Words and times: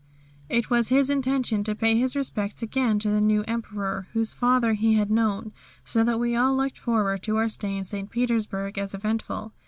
It 0.49 0.71
was 0.71 0.89
his 0.89 1.11
intention 1.11 1.63
to 1.63 1.75
pay 1.75 1.95
his 1.95 2.15
respects 2.15 2.63
again 2.63 2.97
to 2.97 3.09
the 3.11 3.21
new 3.21 3.43
Emperor, 3.47 4.07
whose 4.13 4.33
father 4.33 4.73
he 4.73 4.95
had 4.95 5.11
known, 5.11 5.53
so 5.85 6.03
that 6.03 6.19
we 6.19 6.39
looked 6.39 6.79
forward 6.79 7.21
to 7.21 7.37
our 7.37 7.47
stay 7.47 7.77
in 7.77 7.85
St. 7.85 8.09
Petersburg 8.09 8.79
as 8.79 8.95
eventful. 8.95 9.53